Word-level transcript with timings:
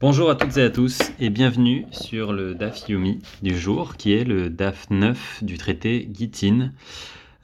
Bonjour 0.00 0.30
à 0.30 0.36
toutes 0.36 0.56
et 0.58 0.62
à 0.62 0.70
tous 0.70 1.00
et 1.18 1.28
bienvenue 1.28 1.84
sur 1.90 2.32
le 2.32 2.54
DAF 2.54 2.88
Yumi 2.88 3.18
du 3.42 3.58
jour 3.58 3.96
qui 3.96 4.12
est 4.12 4.22
le 4.22 4.48
DAF 4.48 4.88
9 4.90 5.42
du 5.42 5.58
traité 5.58 6.08
Gittin. 6.14 6.70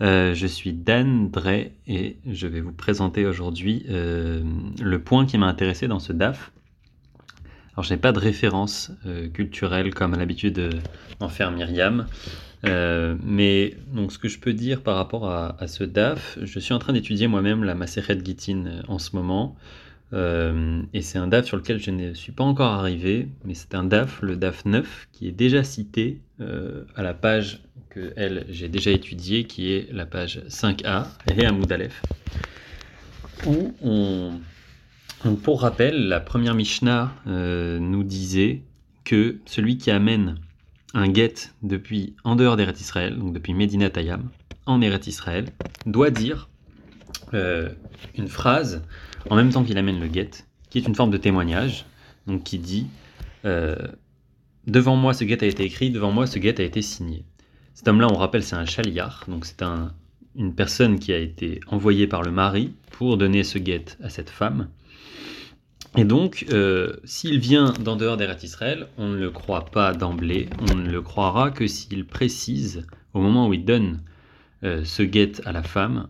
Euh, 0.01 0.35
je 0.35 0.47
suis 0.47 0.73
Dan 0.73 1.31
Drey 1.33 1.73
et 1.89 2.17
je 2.25 2.47
vais 2.47 2.61
vous 2.61 2.71
présenter 2.71 3.27
aujourd'hui 3.27 3.85
euh, 3.89 4.41
le 4.81 4.99
point 5.01 5.27
qui 5.27 5.37
m'a 5.37 5.47
intéressé 5.47 5.89
dans 5.89 5.99
ce 5.99 6.13
DAF. 6.13 6.53
Alors 7.73 7.83
je 7.83 7.93
n'ai 7.93 7.99
pas 7.99 8.13
de 8.13 8.21
référence 8.21 8.93
euh, 9.05 9.29
culturelle 9.29 9.93
comme 9.93 10.15
à 10.15 10.17
l'habitude 10.17 10.81
d'en 11.19 11.29
faire 11.29 11.51
Myriam, 11.51 12.07
mais 12.63 13.77
donc 13.93 14.13
ce 14.13 14.19
que 14.21 14.29
je 14.29 14.39
peux 14.39 14.53
dire 14.53 14.81
par 14.81 14.95
rapport 14.95 15.29
à, 15.29 15.67
ce 15.67 15.83
DAF, 15.83 16.39
je 16.41 16.61
suis 16.61 16.73
en 16.73 16.79
train 16.79 16.93
d'étudier 16.93 17.27
moi-même 17.27 17.65
la 17.65 17.75
Maseret 17.75 18.25
Gittin 18.25 18.83
en 18.87 19.01
ce 19.01 19.17
moment. 19.17 19.57
Euh, 20.13 20.83
et 20.93 21.03
c'est 21.03 21.19
un 21.19 21.27
DAF 21.27 21.47
sur 21.47 21.57
lequel 21.57 21.79
je 21.81 21.91
ne 21.91 22.15
suis 22.15 22.33
pas 22.33 22.45
encore 22.45 22.73
arrivé, 22.73 23.29
mais 23.45 23.55
c'est 23.55 23.75
un 23.75 23.85
DAF, 23.85 24.23
le 24.23 24.37
DAF 24.37 24.65
9, 24.65 25.09
qui 25.13 25.27
est 25.27 25.33
déjà 25.33 25.65
cité 25.65 26.21
euh, 26.41 26.85
à 26.95 27.03
la 27.03 27.15
page 27.15 27.63
que 27.91 28.13
j'ai 28.49 28.69
déjà 28.69 28.91
étudiée, 28.91 29.45
qui 29.45 29.73
est 29.73 29.93
la 29.93 30.05
page 30.07 30.43
5a, 30.49 31.07
et 31.37 31.47
Aleph, 31.47 32.03
où 33.47 33.75
on, 33.83 34.33
pour 35.43 35.63
rappel, 35.63 36.09
la 36.09 36.21
première 36.21 36.55
Mishnah 36.55 37.13
euh, 37.27 37.79
nous 37.79 38.03
disait 38.03 38.63
que 39.05 39.39
celui 39.47 39.79
qui 39.79 39.91
amène 39.91 40.37
un 40.93 41.09
guet 41.09 41.35
depuis 41.63 42.15
en 42.25 42.37
dehors 42.37 42.57
d'Eret 42.57 42.75
Israël, 42.81 43.17
donc 43.19 43.33
depuis 43.33 43.55
Medina 43.55 43.91
Tayam, 43.91 44.29
en 44.67 44.81
Eret 44.81 45.07
Israël, 45.07 45.47
doit 45.87 46.11
dire 46.11 46.49
une 47.33 48.29
phrase 48.29 48.83
en 49.31 49.37
même 49.37 49.51
temps 49.51 49.65
qu'il 49.65 49.79
amène 49.79 50.01
le 50.01 50.09
guet, 50.09 50.31
qui 50.71 50.79
est 50.79 50.87
une 50.87 50.95
forme 50.95 51.11
de 51.11 51.17
témoignage, 51.17 51.87
donc 52.27 52.45
qui 52.45 52.59
dit 52.59 52.87
euh, 53.45 53.77
Devant 54.67 54.97
moi 54.97 55.15
ce 55.15 55.25
guet 55.25 55.43
a 55.43 55.47
été 55.47 55.65
écrit, 55.65 55.91
devant 55.91 56.11
moi 56.11 56.27
ce 56.27 56.39
guet 56.39 56.61
a 56.61 56.65
été 56.65 56.83
signé. 56.83 57.25
Cet 57.75 57.89
homme-là, 57.89 58.09
on 58.11 58.17
rappelle, 58.17 58.43
c'est 58.43 58.57
un 58.57 58.67
chaliar, 58.67 59.25
donc 59.29 59.45
c'est 59.45 59.63
un, 59.63 59.93
une 60.37 60.55
personne 60.55 60.99
qui 60.99 61.13
a 61.13 61.19
été 61.19 61.61
envoyée 61.67 62.07
par 62.07 62.23
le 62.23 62.31
mari 62.31 62.73
pour 62.93 63.17
donner 63.17 63.45
ce 63.45 63.59
guet 63.59 63.85
à 64.03 64.09
cette 64.09 64.31
femme. 64.31 64.69
Et 65.97 66.05
donc, 66.05 66.47
euh, 66.51 66.97
s'il 67.05 67.39
vient 67.39 67.73
d'en 67.73 67.97
dehors 67.97 68.17
d'Eretz 68.17 68.43
Israël, 68.43 68.89
on 68.99 69.09
ne 69.09 69.17
le 69.17 69.31
croit 69.31 69.67
pas 69.67 69.93
d'emblée, 69.93 70.49
on 70.73 70.77
ne 70.77 70.91
le 70.91 71.03
croira 71.03 71.51
que 71.51 71.67
s'il 71.67 72.05
précise, 72.05 72.87
au 73.13 73.21
moment 73.21 73.49
où 73.49 73.55
il 73.55 73.65
donne 73.65 74.01
euh, 74.65 74.85
ce 74.85 75.03
guet 75.03 75.33
à 75.47 75.53
la 75.53 75.63
femme, 75.63 76.09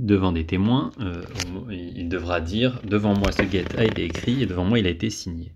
devant 0.00 0.32
des 0.32 0.46
témoins, 0.46 0.90
euh, 1.00 1.22
il 1.70 2.08
devra 2.08 2.40
dire 2.40 2.80
devant 2.84 3.14
moi 3.16 3.32
ce 3.32 3.42
guet 3.42 3.64
a 3.76 3.84
été 3.84 4.04
écrit 4.04 4.42
et 4.42 4.46
devant 4.46 4.64
moi 4.64 4.78
il 4.78 4.86
a 4.86 4.90
été 4.90 5.10
signé. 5.10 5.52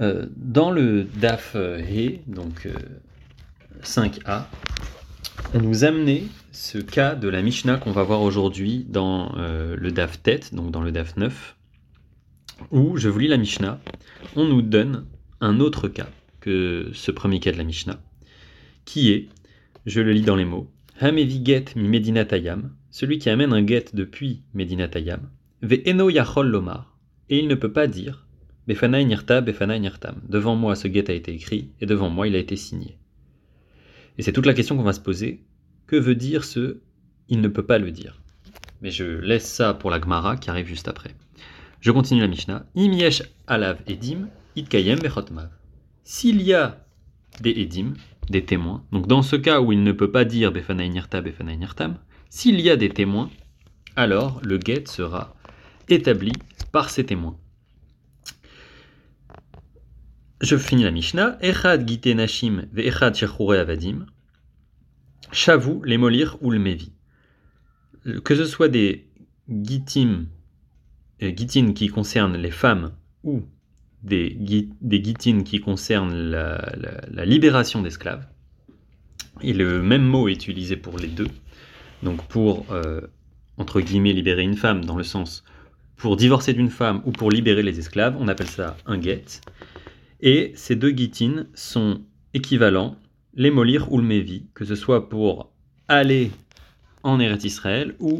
Euh, 0.00 0.26
dans 0.36 0.70
le 0.70 1.04
DAF 1.04 1.54
He, 1.54 2.20
donc 2.26 2.68
5a, 3.82 4.20
euh, 4.28 4.40
on 5.54 5.60
nous 5.60 5.84
amenait 5.84 6.24
ce 6.52 6.78
cas 6.78 7.14
de 7.14 7.28
la 7.28 7.40
Mishnah 7.40 7.76
qu'on 7.76 7.92
va 7.92 8.02
voir 8.02 8.22
aujourd'hui 8.22 8.84
dans 8.88 9.32
le 9.36 9.90
DAF 9.92 10.20
Tête, 10.20 10.54
donc 10.54 10.72
dans 10.72 10.82
le 10.82 10.90
DAF 10.90 11.16
9, 11.16 11.56
où, 12.72 12.96
je 12.96 13.08
vous 13.08 13.20
lis 13.20 13.28
la 13.28 13.36
Mishnah, 13.36 13.80
on 14.34 14.44
nous 14.44 14.62
donne 14.62 15.06
un 15.40 15.60
autre 15.60 15.86
cas 15.86 16.08
que 16.40 16.90
ce 16.92 17.12
premier 17.12 17.38
cas 17.38 17.52
de 17.52 17.58
la 17.58 17.64
Mishnah, 17.64 18.00
qui 18.84 19.12
est, 19.12 19.28
je 19.86 20.00
le 20.00 20.12
lis 20.12 20.22
dans 20.22 20.34
les 20.34 20.44
mots, 20.44 20.68
Hamevi 21.00 21.44
get 21.44 21.76
mi 21.76 21.88
Medinatayam, 21.88 22.74
celui 22.90 23.18
qui 23.18 23.30
amène 23.30 23.52
un 23.52 23.64
get 23.64 23.86
depuis 23.94 24.42
Medinatayam, 24.54 25.30
ve 25.62 25.80
eno 25.86 26.10
yachol 26.10 26.48
lomar, 26.48 26.98
et 27.28 27.38
il 27.38 27.46
ne 27.46 27.54
peut 27.54 27.72
pas 27.72 27.86
dire 27.86 28.26
Befanaï 28.66 29.06
nirta, 29.06 29.40
Befanaï 29.40 29.80
nirtam. 29.80 30.16
Devant 30.28 30.56
moi, 30.56 30.74
ce 30.74 30.88
get 30.88 31.10
a 31.10 31.14
été 31.14 31.32
écrit, 31.32 31.70
et 31.80 31.86
devant 31.86 32.10
moi, 32.10 32.26
il 32.28 32.34
a 32.34 32.38
été 32.38 32.56
signé. 32.56 32.98
Et 34.18 34.22
c'est 34.22 34.32
toute 34.32 34.44
la 34.44 34.54
question 34.54 34.76
qu'on 34.76 34.82
va 34.82 34.92
se 34.92 35.00
poser. 35.00 35.44
Que 35.86 35.96
veut 35.96 36.16
dire 36.16 36.44
ce 36.44 36.80
il 37.28 37.40
ne 37.40 37.48
peut 37.48 37.64
pas 37.64 37.78
le 37.78 37.90
dire 37.90 38.20
Mais 38.82 38.90
je 38.90 39.04
laisse 39.04 39.46
ça 39.46 39.74
pour 39.74 39.90
la 39.90 40.00
Gemara 40.00 40.36
qui 40.36 40.50
arrive 40.50 40.66
juste 40.66 40.88
après. 40.88 41.14
Je 41.80 41.92
continue 41.92 42.20
la 42.20 42.26
Mishnah. 42.26 42.66
Im 42.76 42.92
alav 43.46 43.78
edim, 43.86 44.28
itkayem 44.56 44.98
bechotmav. 44.98 45.50
S'il 46.02 46.42
y 46.42 46.54
a 46.54 46.84
des 47.40 47.52
edim, 47.52 47.94
des 48.30 48.44
témoins. 48.44 48.84
Donc 48.92 49.06
dans 49.06 49.22
ce 49.22 49.36
cas 49.36 49.60
où 49.60 49.72
il 49.72 49.82
ne 49.82 49.92
peut 49.92 50.10
pas 50.10 50.24
dire 50.24 50.52
Befanaï 50.52 50.90
Nirta, 50.90 51.22
s'il 52.28 52.60
y 52.60 52.70
a 52.70 52.76
des 52.76 52.90
témoins, 52.90 53.30
alors 53.96 54.40
le 54.44 54.58
guet 54.58 54.84
sera 54.86 55.34
établi 55.88 56.32
par 56.72 56.90
ces 56.90 57.04
témoins. 57.04 57.36
Je 60.40 60.56
finis 60.56 60.84
la 60.84 60.90
Mishnah. 60.90 61.36
Echad 61.40 61.86
gite 61.88 62.06
nashim 62.06 62.68
ve 62.72 62.86
echad 62.86 63.16
avadim. 63.38 64.06
Shavu, 65.32 65.80
les 65.84 65.98
molir 65.98 66.38
ou 66.40 66.50
le 66.50 66.58
mevi. 66.58 66.92
Que 68.24 68.36
ce 68.36 68.44
soit 68.44 68.68
des 68.68 69.10
gitim, 69.48 70.26
euh, 71.22 71.32
gitin 71.34 71.72
qui 71.72 71.88
concernent 71.88 72.36
les 72.36 72.50
femmes 72.50 72.92
ou 73.24 73.44
des, 74.02 74.36
des 74.80 75.02
qui 75.44 75.60
concernent 75.60 76.30
la, 76.30 77.24
libération 77.24 77.82
d'esclaves. 77.82 78.26
Et 79.40 79.52
le 79.52 79.82
même 79.82 80.04
mot 80.04 80.28
est 80.28 80.48
utilisé 80.48 80.76
pour 80.76 80.98
les 80.98 81.08
deux. 81.08 81.28
Donc 82.02 82.24
pour, 82.26 82.66
euh, 82.70 83.00
entre 83.56 83.80
guillemets, 83.80 84.12
libérer 84.12 84.42
une 84.42 84.56
femme, 84.56 84.84
dans 84.84 84.96
le 84.96 85.04
sens 85.04 85.44
pour 85.96 86.16
divorcer 86.16 86.52
d'une 86.52 86.70
femme 86.70 87.02
ou 87.04 87.10
pour 87.10 87.30
libérer 87.30 87.62
les 87.62 87.78
esclaves, 87.78 88.16
on 88.18 88.28
appelle 88.28 88.48
ça 88.48 88.76
un 88.86 88.98
guet. 88.98 89.24
Et 90.20 90.52
ces 90.54 90.76
deux 90.76 90.92
guitines 90.92 91.46
sont 91.54 92.02
équivalents, 92.34 92.96
les 93.34 93.50
molir 93.50 93.92
ou 93.92 93.98
le 93.98 94.04
mévi, 94.04 94.46
que 94.54 94.64
ce 94.64 94.76
soit 94.76 95.08
pour 95.08 95.50
aller 95.88 96.30
en 97.02 97.18
Eretz 97.20 97.44
Israël 97.44 97.94
ou 97.98 98.18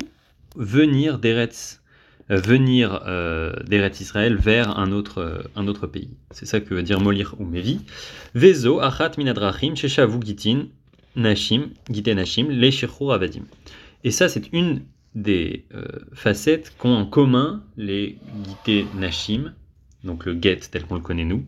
venir 0.57 1.19
d'Eretz 1.19 1.81
venir 2.29 3.03
euh, 3.07 3.53
Israël 4.01 4.37
vers 4.37 4.79
un 4.79 4.93
autre, 4.93 5.19
euh, 5.19 5.43
un 5.57 5.67
autre 5.67 5.87
pays. 5.87 6.11
C'est 6.31 6.47
ça 6.47 6.61
que 6.61 6.75
veut 6.75 6.83
dire 6.83 7.01
Molir 7.01 7.35
ou 7.39 7.45
Mevi. 7.45 7.81
Vezo, 8.35 8.81
Achat 8.81 9.13
Minadrachim, 9.17 9.75
Sheshavu 9.75 10.21
Gitin, 10.25 10.67
Nashim, 11.17 11.71
Gite 11.91 12.09
Nashim. 12.09 12.49
Et 14.05 14.11
ça, 14.11 14.29
c'est 14.29 14.53
une 14.53 14.83
des 15.15 15.65
facettes 16.13 16.75
qu'ont 16.79 16.95
en 16.95 17.07
commun 17.07 17.65
les 17.77 18.19
Gite 18.67 18.95
Nashim, 18.95 19.55
donc 20.05 20.27
le 20.27 20.39
get 20.41 20.61
tel 20.71 20.85
qu'on 20.85 20.97
le 20.97 21.01
connaît 21.01 21.25
nous, 21.25 21.45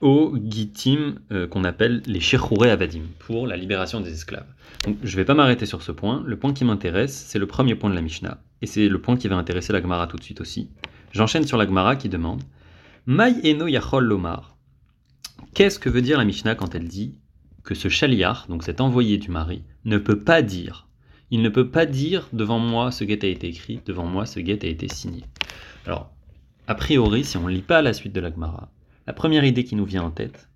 aux 0.00 0.36
Gitim 0.36 1.16
qu'on 1.50 1.64
appelle 1.64 2.02
les 2.06 2.20
Shechuré 2.20 2.70
Avadim, 2.70 3.02
pour 3.18 3.46
la 3.46 3.56
libération 3.56 4.00
des 4.00 4.12
esclaves. 4.12 4.46
Je 4.86 5.12
ne 5.12 5.16
vais 5.16 5.24
pas 5.24 5.34
m'arrêter 5.34 5.66
sur 5.66 5.82
ce 5.82 5.92
point. 5.92 6.22
Le 6.26 6.38
point 6.38 6.52
qui 6.52 6.64
m'intéresse, 6.64 7.24
c'est 7.28 7.38
le 7.38 7.46
premier 7.46 7.74
point 7.74 7.90
de 7.90 7.94
la 7.94 8.00
Mishnah. 8.00 8.38
Et 8.62 8.66
c'est 8.66 8.88
le 8.88 9.00
point 9.00 9.16
qui 9.16 9.28
va 9.28 9.36
intéresser 9.36 9.72
la 9.72 9.80
Gemara 9.80 10.06
tout 10.06 10.16
de 10.16 10.22
suite 10.22 10.40
aussi. 10.40 10.70
J'enchaîne 11.12 11.46
sur 11.46 11.56
la 11.56 11.66
Gemara 11.66 11.96
qui 11.96 12.08
demande 12.08 12.42
Mai 13.06 13.34
eno 13.44 13.66
yachol 13.66 14.04
lomar. 14.04 14.56
Qu'est-ce 15.54 15.78
que 15.78 15.88
veut 15.88 16.02
dire 16.02 16.18
la 16.18 16.24
Mishnah 16.24 16.54
quand 16.54 16.74
elle 16.74 16.88
dit 16.88 17.14
que 17.64 17.74
ce 17.74 17.88
chaliar, 17.88 18.46
donc 18.48 18.62
cet 18.62 18.80
envoyé 18.80 19.18
du 19.18 19.30
mari, 19.30 19.62
ne 19.84 19.98
peut 19.98 20.18
pas 20.18 20.42
dire 20.42 20.88
il 21.30 21.42
ne 21.42 21.48
peut 21.48 21.68
pas 21.68 21.86
dire 21.86 22.28
devant 22.32 22.58
moi 22.58 22.90
ce 22.90 23.04
guet 23.04 23.24
a 23.24 23.28
été 23.28 23.48
écrit, 23.48 23.80
devant 23.84 24.06
moi 24.06 24.24
ce 24.24 24.40
guet 24.40 24.64
a 24.64 24.68
été 24.68 24.88
signé. 24.88 25.24
Alors, 25.86 26.10
a 26.66 26.74
priori, 26.74 27.24
si 27.24 27.36
on 27.36 27.46
ne 27.46 27.52
lit 27.52 27.62
pas 27.62 27.82
la 27.82 27.92
suite 27.92 28.14
de 28.14 28.20
la 28.20 28.32
Gemara, 28.32 28.70
la 29.08 29.14
première 29.14 29.44
idée 29.46 29.64
qui 29.64 29.74
nous 29.74 29.86
vient 29.86 30.02
en 30.02 30.10
tête, 30.10 30.50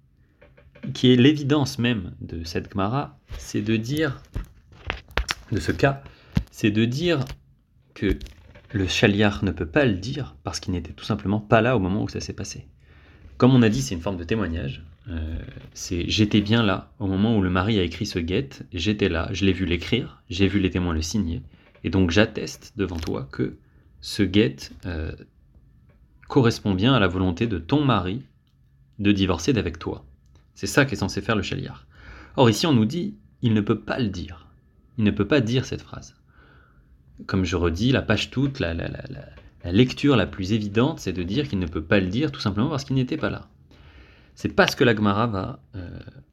qui 0.92 1.10
est 1.10 1.16
l'évidence 1.16 1.78
même 1.78 2.12
de 2.20 2.44
cette 2.44 2.70
Gemara, 2.70 3.18
c'est 3.38 3.62
de 3.62 3.78
dire, 3.78 4.20
de 5.52 5.58
ce 5.58 5.72
cas, 5.72 6.02
c'est 6.50 6.70
de 6.70 6.84
dire 6.84 7.24
que 7.94 8.18
le 8.74 8.86
chaliar 8.86 9.42
ne 9.42 9.52
peut 9.52 9.64
pas 9.64 9.86
le 9.86 9.94
dire 9.94 10.36
parce 10.44 10.60
qu'il 10.60 10.74
n'était 10.74 10.93
tout 10.93 11.06
simplement 11.06 11.40
pas 11.40 11.62
là 11.62 11.76
au 11.76 11.81
moment 11.81 12.02
où 12.02 12.10
ça 12.10 12.20
s'est 12.20 12.34
passé. 12.34 12.66
Comme 13.38 13.54
on 13.54 13.62
a 13.62 13.70
dit, 13.70 13.81
c'est 13.81 13.94
une 13.94 14.02
forme 14.02 14.19
de 14.19 14.25
témoignage. 14.25 14.84
Euh, 15.08 15.38
c'est 15.72 16.06
j'étais 16.10 16.43
bien 16.43 16.62
là 16.62 16.93
au 16.98 17.06
moment 17.06 17.38
où 17.38 17.40
le 17.40 17.48
mari 17.48 17.78
a 17.78 17.82
écrit 17.82 18.05
ce 18.05 18.19
guet, 18.19 18.50
j'étais 18.75 19.08
là, 19.08 19.31
je 19.32 19.46
l'ai 19.46 19.55
vu 19.55 19.64
l'écrire, 19.64 20.22
j'ai 20.28 20.46
vu 20.46 20.60
les 20.60 20.69
témoins 20.69 20.93
le 20.93 21.00
signer, 21.00 21.40
et 21.84 21.90
donc 21.90 22.10
j'atteste 22.10 22.75
devant 22.76 22.98
toi 22.98 23.26
que 23.32 23.56
ce 24.02 24.22
guet 24.22 24.56
euh, 24.84 25.12
correspond 26.28 26.75
bien 26.75 26.93
à 26.93 27.00
la 27.00 27.08
volonté 27.08 27.46
de 27.46 27.56
ton 27.56 27.82
mari 27.82 28.22
de 28.99 29.12
divorcer 29.12 29.53
d'avec 29.53 29.79
toi. 29.79 30.05
C'est 30.55 30.67
ça 30.67 30.85
qu'est 30.85 30.97
censé 30.97 31.21
faire 31.21 31.37
le 31.37 31.43
chaliar. 31.43 31.87
Or 32.37 32.50
ici 32.50 32.67
on 32.67 32.73
nous 32.73 32.85
dit, 32.85 33.17
il 33.43 33.55
ne 33.55 33.61
peut 33.61 33.81
pas 33.81 33.99
le 33.99 34.09
dire. 34.09 34.47
Il 34.99 35.05
ne 35.05 35.11
peut 35.11 35.27
pas 35.27 35.41
dire 35.41 35.65
cette 35.65 35.83
phrase 35.83 36.15
comme 37.27 37.44
je 37.44 37.56
redis, 37.56 37.93
la 37.93 38.03
page 38.03 38.31
toute, 38.31 38.61
la, 38.61 38.75
lecture 39.65 40.17
la 40.17 40.27
plus 40.27 40.53
évidente, 40.53 41.00
c'est 41.00 41.12
de 41.12 41.23
dire 41.23 41.49
qu'il 41.49 41.59
ne 41.59 41.67
peut 41.67 41.83
pas 41.83 42.00
le 42.00 42.09
dire 42.09 42.33
tout 42.33 42.41
simplement 42.41 42.71
parce 42.71 42.85
qu'il 42.85 42.97
n'était 42.97 43.17
pas 43.17 43.31
là. 43.31 43.49
C'est 44.35 44.49
pas 44.55 44.67
ce 44.67 44.77
que 44.77 44.85
l'Agmara 44.85 45.27
va, 45.27 45.61
euh, 45.77 45.89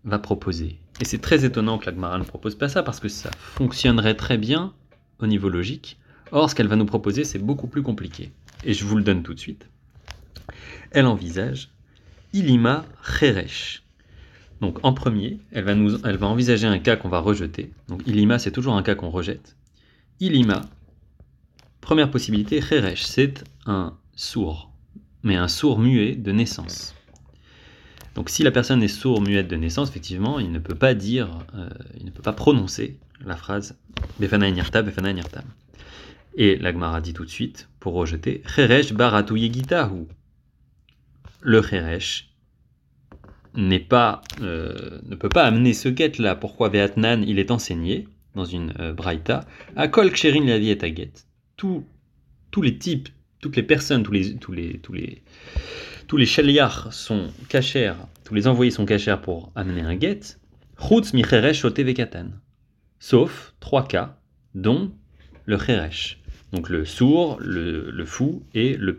va 0.06 0.20
proposer. 0.20 0.80
Et 1.02 1.06
c'est 1.06 1.20
très 1.20 1.46
étonnant 1.46 1.78
que 1.78 1.86
l'Agmara 1.86 2.18
ne 2.18 2.24
propose 2.24 2.56
pas 2.56 2.70
ça 2.70 2.82
parce 2.82 3.00
que 3.00 3.10
ça 3.10 3.30
fonctionnerait 3.38 4.16
très 4.16 4.38
bien 4.38 4.74
au 5.20 5.28
niveau 5.28 5.50
logique. 5.50 6.00
Or, 6.32 6.50
ce 6.50 6.56
qu'elle 6.56 6.68
va 6.68 6.76
nous 6.76 6.86
proposer, 6.86 7.24
c'est 7.24 7.40
beaucoup 7.40 7.68
plus 7.68 7.84
compliqué. 7.84 8.32
et 8.64 8.74
je 8.74 8.86
vous 8.86 8.96
le 8.96 9.04
donne 9.04 9.24
tout 9.24 9.34
de 9.34 9.40
suite. 9.40 9.68
Elle 10.92 11.06
envisage 11.06 11.70
Ilima 12.34 12.86
Cheresh. 13.04 13.84
Donc 14.62 14.80
en 14.84 14.94
premier, 14.94 15.40
elle 15.52 15.64
va, 15.64 16.28
envisager 16.28 16.68
un 16.68 16.80
cas 16.80 16.96
qu'on 16.96 17.10
va 17.10 17.20
rejeter. 17.20 17.72
Donc 17.88 18.06
Ilima, 18.06 18.40
c'est 18.40 18.52
toujours 18.52 18.76
un 18.76 18.84
cas 18.84 18.96
qu'on 18.96 19.10
rejette. 19.10 19.56
Ilima, 20.20 20.62
première 21.82 22.12
possibilité, 22.12 22.62
Cheresh, 22.62 23.04
c'est 23.04 23.44
un 23.66 23.98
sourd, 24.16 24.72
mais 25.24 25.38
un 25.38 25.48
sourd 25.48 25.80
muet 25.80 26.16
de 26.16 26.32
naissance. 26.32 26.94
Donc 28.16 28.30
si 28.30 28.44
la 28.44 28.52
personne 28.52 28.84
est 28.84 28.90
sourd 28.90 29.22
muette 29.22 29.48
de 29.48 29.56
naissance, 29.56 29.90
effectivement, 29.90 30.40
il 30.40 30.52
ne 30.52 30.60
peut 30.60 30.76
pas 30.76 30.94
dire, 30.94 31.30
euh, 31.56 31.70
il 31.98 32.06
ne 32.06 32.12
peut 32.12 32.22
pas 32.22 32.34
prononcer 32.34 32.98
la 33.26 33.38
phrase 33.38 33.78
Befana 34.20 34.52
Befana 34.52 35.14
Et 36.36 36.58
l'Agmara 36.58 37.00
dit 37.00 37.14
tout 37.14 37.24
de 37.24 37.30
suite, 37.30 37.70
pour 37.80 37.94
rejeter, 37.94 38.44
Cheresh 38.46 38.94
baratu 38.94 39.40
yegitahu. 39.40 40.08
Le 41.42 41.62
Cheresh 41.62 42.30
n'est 43.56 43.80
pas, 43.80 44.22
euh, 44.42 45.00
ne 45.04 45.16
peut 45.16 45.30
pas 45.30 45.44
amener 45.44 45.74
ce 45.74 45.94
get 45.96 46.14
là. 46.20 46.36
Pourquoi 46.36 46.70
Veatnan 46.70 47.24
il 47.26 47.40
est 47.40 47.52
enseigné 47.52 48.08
dans 48.36 48.46
une 48.46 48.74
euh, 48.80 48.94
braïta? 48.94 49.46
À 49.76 49.88
kol 49.88 50.12
ksherin 50.12 50.46
la 50.46 50.60
get. 50.60 51.14
Tous, 51.56 51.86
tous 52.52 52.62
les 52.62 52.78
types, 52.78 53.10
toutes 53.42 53.56
les 53.56 53.64
personnes, 53.64 54.04
tous 54.04 54.12
les, 54.12 54.36
tous 54.36 54.52
les, 54.52 54.80
tous 54.80 54.94
les, 54.94 55.24
tous 56.08 56.18
les 56.18 56.26
chaliars 56.26 56.92
sont 56.94 57.32
cachers, 57.48 57.94
tous 58.24 58.36
les 58.36 58.48
envoyés 58.48 58.72
sont 58.72 58.86
cachers 58.86 59.22
pour 59.22 59.52
amener 59.56 59.82
un 59.82 59.98
get. 60.00 60.20
Chutz 60.78 61.14
mi 61.14 61.24
vekatan. 61.24 62.32
Sauf 63.00 63.54
trois 63.60 63.88
cas, 63.88 64.20
dont 64.56 64.92
le 65.46 65.58
cheresh. 65.58 66.22
Donc 66.52 66.70
le 66.70 66.84
sourd, 66.84 67.38
le, 67.40 68.06
fou 68.06 68.44
et 68.56 68.76
le, 68.76 68.94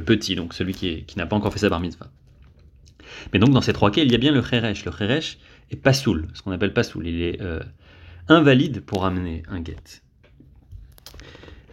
petit, 0.00 0.36
donc 0.36 0.54
celui 0.54 0.72
qui, 0.72 1.04
n'a 1.16 1.26
pas 1.26 1.36
encore 1.36 1.52
fait 1.52 1.58
sa 1.58 1.68
bar 1.68 1.80
mitzvah. 1.80 2.08
Mais 3.32 3.38
donc 3.38 3.50
dans 3.50 3.60
ces 3.60 3.72
trois 3.72 3.90
cas, 3.90 4.02
il 4.02 4.12
y 4.12 4.14
a 4.14 4.18
bien 4.18 4.32
le 4.32 4.42
Kheresh. 4.42 4.84
Le 4.84 4.92
Kheresh 4.92 5.38
est 5.70 5.76
pasoul, 5.76 6.28
ce 6.34 6.42
qu'on 6.42 6.52
appelle 6.52 6.72
pasoul. 6.72 7.06
Il 7.06 7.22
est 7.22 7.40
euh, 7.42 7.60
invalide 8.28 8.82
pour 8.82 9.04
amener 9.04 9.42
un 9.48 9.64
get. 9.64 10.02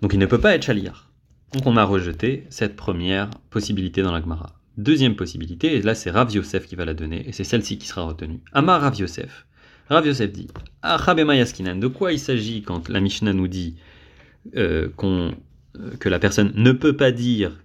Donc 0.01 0.13
il 0.13 0.19
ne 0.19 0.25
peut 0.25 0.39
pas 0.39 0.56
être 0.56 0.63
chaliar. 0.63 1.12
Donc 1.53 1.68
on 1.68 1.77
a 1.77 1.83
rejeté 1.83 2.45
cette 2.50 2.75
première 2.75 3.30
possibilité 3.51 4.01
dans 4.01 4.12
la 4.12 4.21
Gemara. 4.21 4.56
Deuxième 4.77 5.15
possibilité, 5.15 5.75
et 5.75 5.81
là 5.83 5.94
c'est 5.94 6.09
Rav 6.09 6.31
Yosef 6.31 6.65
qui 6.65 6.75
va 6.75 6.85
la 6.85 6.95
donner, 6.95 7.27
et 7.27 7.31
c'est 7.31 7.44
celle-ci 7.44 7.77
qui 7.77 7.85
sera 7.85 8.01
retenue. 8.01 8.39
Amar 8.53 8.81
Rav 8.81 8.95
Yosef. 8.95 9.45
Rav 9.89 10.07
Yosef 10.07 10.31
dit 10.31 10.47
Yaskinan, 10.83 11.75
de 11.75 11.88
quoi 11.88 12.12
il 12.12 12.19
s'agit 12.19 12.63
quand 12.63 12.89
la 12.89 13.00
Mishnah 13.00 13.33
nous 13.33 13.47
dit 13.47 13.75
euh, 14.56 14.90
euh, 15.00 15.31
que 16.00 16.10
la 16.10 16.19
personne 16.19 16.51
ne 16.56 16.72
peut 16.72 16.95
pas 16.95 17.12
dire 17.12 17.60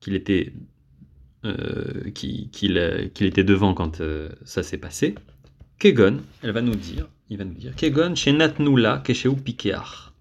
qu'il 0.00 0.14
était 0.14 0.52
euh, 1.44 2.10
qu'il 2.12 2.46
était 3.20 3.44
devant 3.44 3.74
quand 3.74 4.02
ça 4.44 4.62
s'est 4.62 4.78
passé. 4.78 5.14
Kegon, 5.78 6.18
elle 6.42 6.52
va 6.52 6.60
nous 6.60 6.74
dire, 6.74 7.08
il 7.30 7.38
va 7.38 7.44
nous 7.44 7.54
dire, 7.54 7.74
Kegon 7.74 8.14
chez 8.14 8.32
Natnula 8.32 9.02
Kesheu 9.02 9.32
Pikeach. 9.34 10.12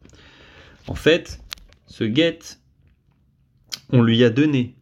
En 0.87 0.95
fait, 0.95 1.41
ce 1.87 2.05
get, 2.05 2.39
on 3.91 4.01
lui 4.01 4.23
a 4.23 4.29
donné. 4.29 4.75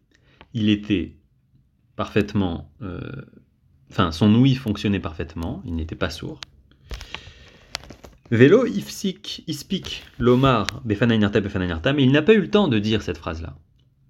Il 0.54 0.68
était 0.68 1.16
parfaitement. 1.96 2.70
Euh, 2.80 3.00
enfin, 3.90 4.12
son 4.12 4.32
ouïe 4.34 4.54
fonctionnait 4.54 5.00
parfaitement, 5.00 5.62
il 5.66 5.74
n'était 5.74 5.96
pas 5.96 6.10
sourd. 6.10 6.40
Vélo 8.30 8.66
ifsik 8.66 9.42
ispik 9.46 10.02
lomar 10.18 10.66
befananirta, 10.84 11.92
mais 11.92 12.02
il 12.02 12.12
n'a 12.12 12.22
pas 12.22 12.34
eu 12.34 12.40
le 12.40 12.50
temps 12.50 12.68
de 12.68 12.78
dire 12.78 13.00
cette 13.00 13.16
phrase-là. 13.16 13.54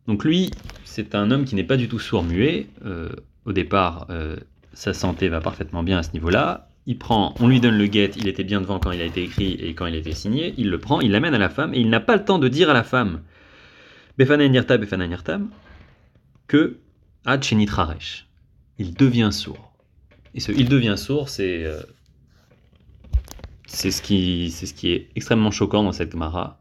Donc 0.08 0.24
lui, 0.24 0.50
c'est 0.84 1.14
un 1.14 1.30
homme 1.30 1.44
qui 1.44 1.54
n'est 1.54 1.64
pas 1.64 1.76
du 1.76 1.88
tout 1.88 2.00
sourd-muet. 2.00 2.66
Euh, 2.84 3.10
au 3.44 3.52
départ, 3.52 4.06
euh, 4.10 4.36
sa 4.72 4.92
santé 4.92 5.28
va 5.28 5.40
parfaitement 5.40 5.82
bien 5.82 5.98
à 5.98 6.02
ce 6.02 6.12
niveau-là. 6.12 6.68
Il 6.86 6.98
prend, 6.98 7.34
on 7.38 7.46
lui 7.46 7.60
donne 7.60 7.76
le 7.76 7.86
guet, 7.86 8.10
il 8.16 8.26
était 8.26 8.44
bien 8.44 8.60
devant 8.60 8.80
quand 8.80 8.90
il 8.90 9.00
a 9.00 9.04
été 9.04 9.22
écrit 9.22 9.52
et 9.52 9.74
quand 9.74 9.86
il 9.86 9.94
a 9.94 9.98
été 9.98 10.12
signé. 10.12 10.54
Il 10.56 10.70
le 10.70 10.78
prend, 10.78 11.00
il 11.00 11.12
l'amène 11.12 11.34
à 11.34 11.38
la 11.38 11.50
femme 11.50 11.74
et 11.74 11.78
il 11.78 11.90
n'a 11.90 12.00
pas 12.00 12.16
le 12.16 12.24
temps 12.24 12.38
de 12.38 12.48
dire 12.48 12.70
à 12.70 12.72
la 12.72 12.82
femme 12.82 13.20
que 16.46 16.78
Ad 17.24 17.44
Il 18.78 18.94
devient 18.94 19.28
sourd. 19.30 19.72
Et 20.34 20.40
ce 20.40 20.50
il 20.52 20.68
devient 20.68 20.94
sourd, 20.96 21.28
c'est 21.28 21.64
euh, 21.64 21.80
c'est 23.68 23.90
ce, 23.90 24.02
qui, 24.02 24.50
ce 24.50 24.72
qui 24.72 24.90
est 24.90 25.10
extrêmement 25.14 25.50
choquant 25.50 25.82
dans 25.84 25.92
cette 25.92 26.10
Gemara. 26.10 26.60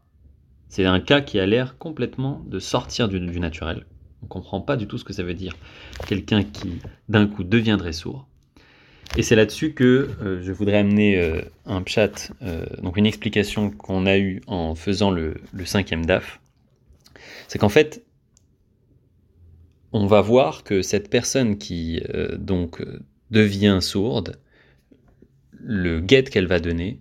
C'est 0.68 0.84
un 0.84 1.00
cas 1.00 1.22
qui 1.22 1.40
a 1.40 1.46
l'air 1.46 1.78
complètement 1.78 2.44
de 2.46 2.60
sortir 2.60 3.08
du, 3.08 3.18
naturel. 3.40 3.86
On 4.20 4.26
ne 4.26 4.28
comprend 4.28 4.60
pas 4.60 4.76
du 4.76 4.86
tout 4.86 4.98
ce 4.98 5.04
que 5.04 5.14
ça 5.14 5.22
veut 5.22 5.34
dire. 5.34 5.56
Quelqu'un 6.06 6.44
qui 6.44 6.78
d'un 7.08 7.26
coup 7.26 7.44
deviendrait 7.44 7.94
sourd. 7.94 8.28
Et 9.16 9.22
c'est 9.22 9.36
là-dessus 9.36 9.72
que 9.72 10.10
euh, 10.20 10.42
je 10.42 10.52
voudrais 10.52 10.76
amener 10.76 11.18
euh, 11.18 11.40
un 11.64 11.82
chat, 11.86 12.30
euh, 12.42 12.66
donc 12.82 12.98
une 12.98 13.06
explication 13.06 13.70
qu'on 13.70 14.04
a 14.04 14.18
eue 14.18 14.42
en 14.46 14.74
faisant 14.74 15.10
le, 15.10 15.40
cinquième 15.64 16.04
DAF. 16.04 16.40
C'est 17.48 17.58
qu'en 17.58 17.70
fait, 17.70 18.04
on 19.92 20.06
va 20.06 20.20
voir 20.20 20.62
que 20.62 20.82
cette 20.82 21.08
personne 21.08 21.56
qui 21.56 22.02
donc 22.36 22.84
devient 23.30 23.78
sourde, 23.80 24.38
le 25.60 26.02
get 26.06 26.24
qu'elle 26.24 26.46
va 26.46 26.60
donner 26.60 27.00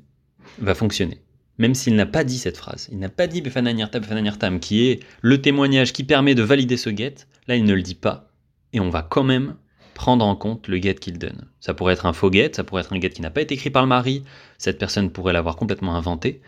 va 0.59 0.75
fonctionner 0.75 1.21
même 1.57 1.73
s'il 1.73 1.95
n'a 1.95 2.05
pas 2.05 2.23
dit 2.23 2.37
cette 2.37 2.57
phrase. 2.57 2.87
Il 2.91 2.99
n'a 2.99 3.09
pas 3.09 3.27
dit 3.27 3.41
Befananirtam, 3.41 4.01
Befananirtam, 4.01 4.59
qui 4.59 4.87
est 4.87 4.99
le 5.21 5.41
témoignage 5.41 5.93
qui 5.93 6.03
permet 6.03 6.35
de 6.35 6.43
valider 6.43 6.77
ce 6.77 6.95
get. 6.95 7.15
Là, 7.47 7.55
il 7.55 7.63
ne 7.63 7.73
le 7.73 7.81
dit 7.81 7.95
pas. 7.95 8.31
Et 8.73 8.79
on 8.79 8.89
va 8.89 9.01
quand 9.01 9.23
même 9.23 9.55
prendre 9.93 10.25
en 10.25 10.35
compte 10.35 10.67
le 10.67 10.77
get 10.77 10.95
qu'il 10.95 11.17
donne. 11.17 11.47
Ça 11.59 11.73
pourrait 11.73 11.93
être 11.93 12.05
un 12.05 12.13
faux 12.13 12.31
get, 12.31 12.51
ça 12.53 12.63
pourrait 12.63 12.83
être 12.83 12.93
un 12.93 13.01
get 13.01 13.09
qui 13.09 13.21
n'a 13.21 13.31
pas 13.31 13.41
été 13.41 13.55
écrit 13.55 13.71
par 13.71 13.81
le 13.81 13.87
mari. 13.87 14.23
Cette 14.57 14.77
personne 14.77 15.11
pourrait 15.11 15.33
l'avoir 15.33 15.55
complètement 15.55 15.95
inventé. 15.95 16.41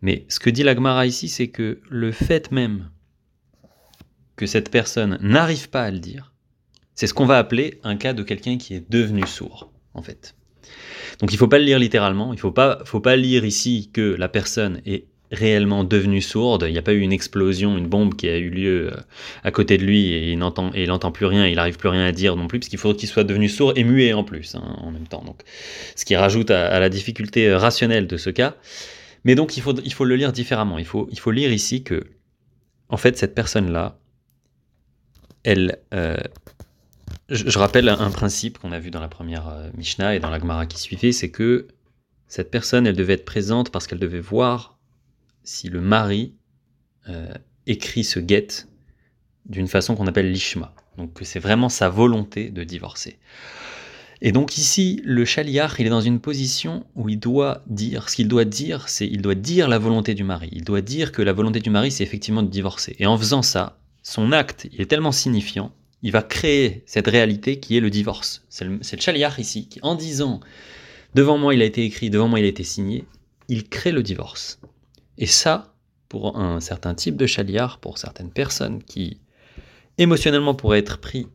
Mais 0.00 0.24
ce 0.28 0.40
que 0.40 0.50
dit 0.50 0.62
l'Agmara 0.62 1.06
ici, 1.06 1.28
c'est 1.28 1.48
que 1.48 1.80
le 1.88 2.12
fait 2.12 2.50
même 2.50 2.90
que 4.36 4.46
cette 4.46 4.70
personne 4.70 5.18
n'arrive 5.20 5.68
pas 5.68 5.82
à 5.82 5.90
le 5.90 5.98
dire, 5.98 6.32
c'est 6.94 7.06
ce 7.06 7.14
qu'on 7.14 7.26
va 7.26 7.38
appeler 7.38 7.78
un 7.84 7.96
cas 7.96 8.14
de 8.14 8.22
quelqu'un 8.22 8.56
qui 8.56 8.74
est 8.74 8.90
devenu 8.90 9.26
sourd, 9.26 9.70
en 9.94 10.02
fait. 10.02 10.34
Donc 11.20 11.30
il 11.30 11.34
ne 11.34 11.38
faut 11.38 11.48
pas 11.48 11.58
le 11.58 11.64
lire 11.64 11.78
littéralement, 11.78 12.32
il 12.32 12.36
ne 12.36 12.40
faut 12.40 12.52
pas, 12.52 12.80
faut 12.84 13.00
pas 13.00 13.16
lire 13.16 13.44
ici 13.44 13.90
que 13.92 14.14
la 14.18 14.28
personne 14.28 14.80
est 14.86 15.06
réellement 15.32 15.82
devenue 15.82 16.20
sourde, 16.20 16.66
il 16.68 16.72
n'y 16.72 16.78
a 16.78 16.82
pas 16.82 16.92
eu 16.92 17.00
une 17.00 17.12
explosion, 17.12 17.78
une 17.78 17.86
bombe 17.86 18.14
qui 18.14 18.28
a 18.28 18.36
eu 18.36 18.50
lieu 18.50 18.92
euh, 18.92 18.96
à 19.42 19.50
côté 19.50 19.78
de 19.78 19.84
lui 19.84 20.12
et 20.12 20.32
il 20.32 20.38
n'entend 20.38 20.70
il 20.74 20.90
plus 21.12 21.24
rien, 21.24 21.46
il 21.46 21.56
n'arrive 21.56 21.78
plus 21.78 21.88
rien 21.88 22.04
à 22.04 22.12
dire 22.12 22.36
non 22.36 22.46
plus, 22.46 22.58
parce 22.58 22.68
qu'il 22.68 22.78
faut 22.78 22.92
qu'il 22.92 23.08
soit 23.08 23.24
devenu 23.24 23.48
sourd 23.48 23.72
et 23.74 23.82
muet 23.82 24.12
en 24.12 24.24
plus 24.24 24.54
hein, 24.54 24.76
en 24.78 24.90
même 24.90 25.06
temps. 25.06 25.24
Donc, 25.24 25.40
ce 25.96 26.04
qui 26.04 26.14
rajoute 26.16 26.50
à, 26.50 26.78
la 26.78 26.88
difficulté 26.90 27.48
euh, 27.48 27.56
rationnelle 27.56 28.06
de 28.06 28.18
ce 28.18 28.28
cas. 28.28 28.56
Mais 29.24 29.34
donc 29.34 29.56
il 29.56 29.62
faut, 29.62 29.74
il 29.82 29.92
faut 29.92 30.04
le 30.04 30.16
lire 30.16 30.32
différemment. 30.32 30.78
Il 30.78 30.84
faut, 30.84 31.08
il 31.10 31.18
faut 31.18 31.30
lire 31.30 31.50
ici 31.50 31.82
que, 31.82 32.04
en 32.90 32.98
fait, 32.98 33.16
cette 33.16 33.34
personne-là, 33.34 33.98
elle, 35.44 35.78
euh, 35.94 36.16
je, 37.32 37.58
rappelle 37.58 37.88
un 37.88 38.10
principe 38.10 38.58
qu'on 38.58 38.72
a 38.72 38.78
vu 38.78 38.90
dans 38.90 39.00
la 39.00 39.08
première 39.08 39.48
euh, 39.48 39.70
Mishnah 39.76 40.14
et 40.14 40.20
dans 40.20 40.30
la 40.30 40.38
Gemara 40.38 40.66
qui 40.66 40.78
suivait, 40.78 41.12
c'est 41.12 41.30
que 41.30 41.66
cette 42.28 42.50
personne, 42.50 42.86
elle 42.86 42.96
devait 42.96 43.14
être 43.14 43.24
présente 43.24 43.70
parce 43.70 43.86
qu'elle 43.86 43.98
devait 43.98 44.20
voir 44.20 44.78
si 45.44 45.68
le 45.68 45.80
mari 45.80 46.34
euh, 47.08 47.32
écrit 47.66 48.04
ce 48.04 48.20
get 48.20 48.66
d'une 49.46 49.68
façon 49.68 49.96
qu'on 49.96 50.06
appelle 50.06 50.30
l'ishma. 50.30 50.74
Donc 50.98 51.14
que 51.14 51.24
c'est 51.24 51.40
vraiment 51.40 51.68
sa 51.68 51.88
volonté 51.88 52.50
de 52.50 52.64
divorcer. 52.64 53.18
Et 54.20 54.30
donc 54.30 54.56
ici, 54.56 55.00
le 55.04 55.24
chaliar, 55.24 55.80
il 55.80 55.86
est 55.86 55.90
dans 55.90 56.00
une 56.00 56.20
position 56.20 56.86
où 56.94 57.08
il 57.08 57.18
doit 57.18 57.62
dire, 57.66 58.08
ce 58.08 58.16
qu'il 58.16 58.28
doit 58.28 58.44
dire, 58.44 58.88
c'est 58.88 59.06
il 59.06 59.20
doit 59.20 59.34
dire 59.34 59.68
la 59.68 59.78
volonté 59.78 60.14
du 60.14 60.22
mari. 60.22 60.48
Il 60.52 60.64
doit 60.64 60.80
dire 60.80 61.10
que 61.10 61.22
la 61.22 61.32
volonté 61.32 61.58
du 61.60 61.70
mari, 61.70 61.90
c'est 61.90 62.04
effectivement 62.04 62.42
de 62.42 62.50
divorcer. 62.50 62.94
Et 62.98 63.06
en 63.06 63.18
faisant 63.18 63.42
ça, 63.42 63.78
son 64.02 64.30
acte, 64.30 64.68
il 64.72 64.80
est 64.80 64.86
tellement 64.86 65.12
signifiant 65.12 65.72
il 66.02 66.12
va 66.12 66.22
créer 66.22 66.82
cette 66.86 67.06
réalité 67.06 67.60
qui 67.60 67.76
est 67.76 67.80
le 67.80 67.90
divorce. 67.90 68.44
C'est 68.48 68.64
le, 68.64 68.78
le 68.78 69.40
ici 69.40 69.68
qui, 69.68 69.78
en 69.82 69.94
disant 69.94 70.40
devant 71.14 71.38
moi 71.38 71.54
il 71.54 71.62
a 71.62 71.64
été 71.64 71.84
écrit, 71.84 72.10
devant 72.10 72.28
moi 72.28 72.40
il 72.40 72.44
a 72.44 72.48
été 72.48 72.64
signé, 72.64 73.04
il 73.48 73.68
crée 73.68 73.92
le 73.92 74.02
divorce. 74.02 74.60
Et 75.18 75.26
ça, 75.26 75.74
pour 76.08 76.36
un 76.38 76.60
certain 76.60 76.94
type 76.94 77.16
de 77.16 77.26
chaliar, 77.26 77.78
pour 77.78 77.98
certaines 77.98 78.30
personnes 78.30 78.82
qui 78.82 79.20
émotionnellement 79.98 80.54
pourraient 80.54 80.80
être 80.80 80.98
pris 80.98 81.28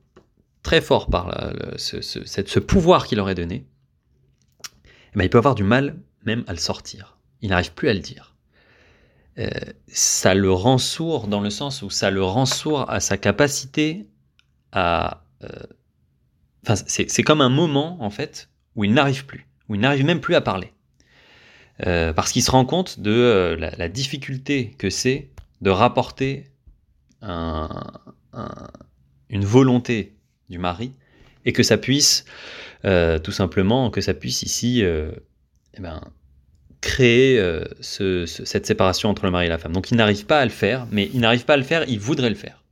très 0.64 0.82
fort 0.82 1.10
par 1.10 1.54
ce, 1.78 2.60
pouvoir 2.60 3.08
qu'il 3.08 3.18
leur 3.18 3.30
est 3.30 3.36
donné, 3.36 3.66
eh 4.84 5.18
ben, 5.18 5.24
il 5.24 5.30
peut 5.30 5.38
avoir 5.38 5.56
du 5.56 5.64
mal 5.64 5.98
même 6.26 6.44
à 6.48 6.52
le 6.52 6.60
sortir. 6.60 7.18
Il 7.42 7.50
n'arrive 7.50 7.74
plus 7.74 7.88
à 7.88 7.94
le 7.94 8.00
dire. 8.00 8.36
Euh, 9.40 9.50
ça 9.88 10.34
le 10.34 10.52
rend 10.52 10.80
sourd 10.80 11.28
dans 11.28 11.40
le 11.40 11.52
sens 11.52 11.84
où 11.84 11.90
ça 11.90 12.10
le 12.10 12.24
rend 12.24 12.46
sourd 12.48 12.90
à 12.90 13.00
sa 13.00 13.18
capacité 13.18 14.08
Euh, 14.76 15.10
c'est 16.86 17.24
comme 17.24 17.42
un 17.42 17.50
moment, 17.50 17.98
en 18.02 18.10
fait, 18.10 18.50
où 18.76 18.84
il 18.84 18.94
n'arrive 18.94 19.26
plus, 19.26 19.48
où 19.70 19.76
il 19.76 19.82
n'arrive 19.82 20.06
même 20.06 20.20
plus 20.20 20.36
à 20.36 20.42
parler. 20.42 20.74
Euh, 21.86 22.12
parce 22.12 22.32
qu'il 22.32 22.42
se 22.42 22.52
rend 22.52 22.66
compte 22.66 23.00
de 23.00 23.12
euh, 23.12 23.56
la, 23.56 23.88
difficulté 23.88 24.74
que 24.80 24.90
c'est 24.90 25.30
de 25.62 25.70
rapporter 25.70 26.46
une 27.22 27.76
volonté 29.46 30.16
du 30.50 30.58
mari 30.58 30.94
et 31.46 31.54
que 31.54 31.64
ça 31.64 31.78
puisse, 31.78 32.26
tout 32.84 33.32
simplement, 33.32 33.90
que 33.90 34.02
ça 34.02 34.14
puisse 34.14 34.44
ici 34.44 34.84
eh 34.84 35.80
ben, 35.80 36.02
créer 36.82 37.42
cette 37.82 38.66
séparation 38.66 39.10
entre 39.10 39.26
le 39.26 39.32
mari 39.32 39.48
et 39.48 39.50
la 39.50 39.58
femme. 39.58 39.74
Donc 39.74 39.90
il 39.90 39.98
n'arrive 39.98 40.26
pas 40.26 40.42
à 40.42 40.46
le 40.46 40.52
faire, 40.52 40.86
mais 40.92 41.10
il 41.14 41.22
n'arrive 41.22 41.46
pas 41.46 41.54
à 41.54 41.58
le 41.58 41.64
faire, 41.64 41.86
il 41.88 42.00
voudrait 42.00 42.30
le 42.30 42.36
faire. 42.36 42.64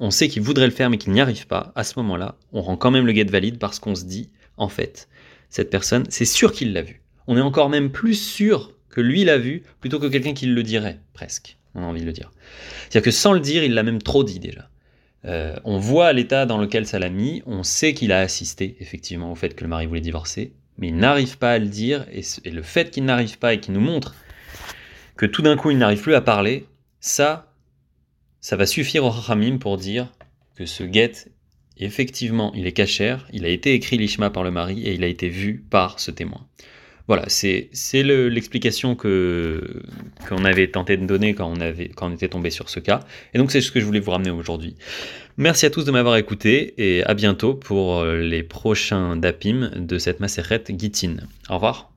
On 0.00 0.10
sait 0.10 0.28
qu'il 0.28 0.42
voudrait 0.42 0.66
le 0.66 0.72
faire, 0.72 0.90
mais 0.90 0.98
qu'il 0.98 1.12
n'y 1.12 1.20
arrive 1.20 1.46
pas. 1.46 1.72
À 1.74 1.84
ce 1.84 1.98
moment-là, 1.98 2.36
on 2.52 2.62
rend 2.62 2.76
quand 2.76 2.90
même 2.90 3.06
le 3.06 3.12
guet 3.12 3.24
valide 3.24 3.58
parce 3.58 3.78
qu'on 3.78 3.94
se 3.94 4.04
dit, 4.04 4.30
en 4.56 4.68
fait, 4.68 5.08
cette 5.50 5.70
personne, 5.70 6.04
c'est 6.08 6.24
sûr 6.24 6.52
qu'il 6.52 6.72
l'a 6.72 6.82
vu. 6.82 7.02
On 7.26 7.36
est 7.36 7.42
encore 7.42 7.68
même 7.68 7.90
plus 7.90 8.14
sûr 8.14 8.72
que 8.90 9.00
lui 9.00 9.24
l'a 9.24 9.38
vu 9.38 9.62
plutôt 9.80 9.98
que 9.98 10.06
quelqu'un 10.06 10.34
qui 10.34 10.46
le 10.46 10.62
dirait, 10.62 11.00
presque. 11.12 11.56
On 11.74 11.82
a 11.82 11.86
envie 11.86 12.00
de 12.00 12.06
le 12.06 12.12
dire. 12.12 12.32
C'est-à-dire 12.88 13.04
que 13.04 13.10
sans 13.10 13.32
le 13.32 13.40
dire, 13.40 13.62
il 13.62 13.74
l'a 13.74 13.82
même 13.82 14.02
trop 14.02 14.24
dit 14.24 14.40
déjà. 14.40 14.68
Euh, 15.24 15.56
on 15.64 15.78
voit 15.78 16.12
l'état 16.12 16.46
dans 16.46 16.58
lequel 16.58 16.86
ça 16.86 16.98
l'a 16.98 17.08
mis, 17.08 17.42
on 17.46 17.62
sait 17.62 17.92
qu'il 17.92 18.12
a 18.12 18.20
assisté 18.20 18.76
effectivement 18.80 19.32
au 19.32 19.34
fait 19.34 19.54
que 19.54 19.64
le 19.64 19.68
mari 19.68 19.86
voulait 19.86 20.00
divorcer, 20.00 20.52
mais 20.78 20.88
il 20.88 20.96
n'arrive 20.96 21.38
pas 21.38 21.52
à 21.52 21.58
le 21.58 21.66
dire, 21.66 22.06
et, 22.12 22.50
le 22.50 22.62
fait 22.62 22.90
qu'il 22.90 23.04
n'arrive 23.04 23.38
pas 23.38 23.54
et 23.54 23.60
qu'il 23.60 23.74
nous 23.74 23.80
montre 23.80 24.14
que 25.16 25.26
tout 25.26 25.42
d'un 25.42 25.56
coup 25.56 25.70
il 25.70 25.78
n'arrive 25.78 26.00
plus 26.00 26.14
à 26.14 26.20
parler, 26.20 26.66
ça, 27.00 27.47
ça 28.40 28.56
va 28.56 28.66
suffire 28.66 29.04
au 29.04 29.10
Ramim 29.10 29.58
pour 29.58 29.76
dire 29.76 30.12
que 30.56 30.66
ce 30.66 30.84
guet, 30.84 31.12
effectivement, 31.76 32.52
il 32.54 32.66
est 32.66 32.72
cachère, 32.72 33.26
il 33.32 33.44
a 33.44 33.48
été 33.48 33.74
écrit 33.74 33.98
l'ishma 33.98 34.30
par 34.30 34.42
le 34.42 34.50
mari 34.50 34.82
et 34.84 34.94
il 34.94 35.04
a 35.04 35.06
été 35.06 35.28
vu 35.28 35.64
par 35.70 36.00
ce 36.00 36.10
témoin. 36.10 36.46
Voilà, 37.06 37.24
c'est 37.28 37.70
l'explication 38.02 38.94
qu'on 38.94 40.44
avait 40.44 40.70
tenté 40.70 40.98
de 40.98 41.06
donner 41.06 41.34
quand 41.34 41.54
on, 41.56 42.12
était 42.12 42.28
tombé 42.28 42.50
sur 42.50 42.68
ce 42.68 42.80
cas. 42.80 43.00
Et 43.32 43.38
donc 43.38 43.50
c'est 43.50 43.62
ce 43.62 43.72
que 43.72 43.80
je 43.80 43.86
voulais 43.86 44.00
vous 44.00 44.10
ramener 44.10 44.30
aujourd'hui. 44.30 44.76
Merci 45.38 45.64
à 45.64 45.70
tous 45.70 45.86
de 45.86 45.90
m'avoir 45.90 46.16
écouté 46.16 46.74
et 46.76 47.02
à 47.04 47.14
bientôt 47.14 47.54
pour 47.54 48.04
les 48.04 48.42
prochains 48.42 49.16
dapim 49.16 49.70
de 49.74 49.98
cette 49.98 50.20
macérette 50.20 50.70
Gitin. 50.78 51.16
Au 51.48 51.54
revoir. 51.54 51.90